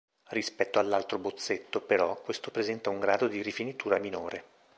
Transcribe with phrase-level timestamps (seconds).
[0.29, 4.45] Rispetto all'altro bozzetto, però, questo presenta un grado di rifinitura minore.